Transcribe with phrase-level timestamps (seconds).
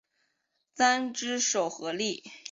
[0.73, 2.23] 三只手合力。